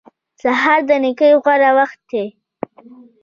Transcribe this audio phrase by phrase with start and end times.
[0.41, 2.25] سهار د نېکۍ غوره وخت دی.